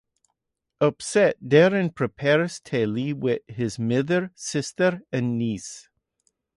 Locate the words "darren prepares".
1.43-2.59